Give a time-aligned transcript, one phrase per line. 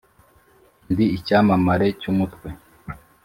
[0.91, 2.47] Ndi icyamamare cy'umutwe,